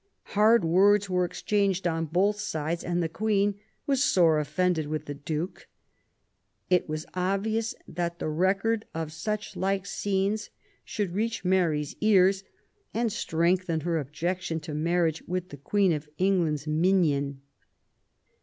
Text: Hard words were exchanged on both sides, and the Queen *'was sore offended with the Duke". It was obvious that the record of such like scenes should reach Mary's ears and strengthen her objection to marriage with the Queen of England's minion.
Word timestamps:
Hard 0.33 0.65
words 0.65 1.11
were 1.11 1.25
exchanged 1.25 1.85
on 1.87 2.05
both 2.07 2.39
sides, 2.39 2.83
and 2.83 3.03
the 3.03 3.07
Queen 3.07 3.59
*'was 3.85 4.03
sore 4.03 4.39
offended 4.39 4.87
with 4.87 5.05
the 5.05 5.13
Duke". 5.13 5.67
It 6.71 6.89
was 6.89 7.05
obvious 7.13 7.75
that 7.87 8.17
the 8.17 8.27
record 8.27 8.85
of 8.95 9.11
such 9.13 9.55
like 9.55 9.85
scenes 9.85 10.49
should 10.83 11.13
reach 11.13 11.45
Mary's 11.45 11.95
ears 12.01 12.43
and 12.95 13.13
strengthen 13.13 13.81
her 13.81 13.99
objection 13.99 14.59
to 14.61 14.73
marriage 14.73 15.21
with 15.27 15.49
the 15.49 15.57
Queen 15.57 15.93
of 15.93 16.09
England's 16.17 16.65
minion. 16.65 17.41